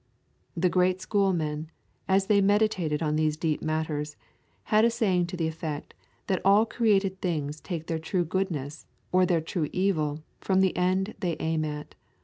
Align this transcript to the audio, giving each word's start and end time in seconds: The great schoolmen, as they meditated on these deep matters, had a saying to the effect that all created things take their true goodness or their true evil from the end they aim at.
The 0.57 0.67
great 0.67 0.99
schoolmen, 0.99 1.69
as 2.07 2.25
they 2.25 2.41
meditated 2.41 3.03
on 3.03 3.17
these 3.17 3.37
deep 3.37 3.61
matters, 3.61 4.15
had 4.63 4.83
a 4.83 4.89
saying 4.89 5.27
to 5.27 5.37
the 5.37 5.47
effect 5.47 5.93
that 6.25 6.41
all 6.43 6.65
created 6.65 7.21
things 7.21 7.61
take 7.61 7.85
their 7.85 7.99
true 7.99 8.25
goodness 8.25 8.87
or 9.11 9.27
their 9.27 9.41
true 9.41 9.69
evil 9.71 10.23
from 10.39 10.61
the 10.61 10.75
end 10.75 11.13
they 11.19 11.37
aim 11.39 11.63
at. 11.65 11.93